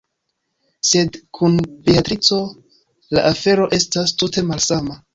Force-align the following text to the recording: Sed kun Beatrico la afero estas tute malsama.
Sed 0.91 1.19
kun 1.39 1.59
Beatrico 1.89 2.41
la 3.19 3.29
afero 3.33 3.71
estas 3.81 4.19
tute 4.21 4.51
malsama. 4.53 5.03